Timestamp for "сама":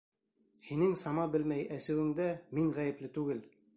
1.01-1.25